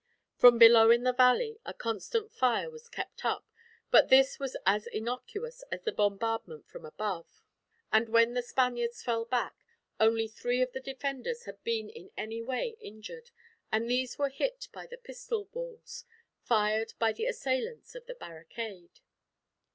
[0.35, 3.47] From below in the valley a constant fire was kept up,
[3.91, 7.43] but this was as innocuous as the bombardment from above;
[7.91, 9.53] and when the Spaniards fell back,
[9.99, 13.29] only three of the defenders had been in any way injured,
[13.71, 16.05] and these were hit by the pistol balls,
[16.41, 19.01] fired by the assailants of the barricade.